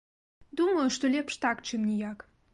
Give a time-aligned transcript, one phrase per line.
[0.61, 2.29] Думаю, што лепш так, чым ніяк.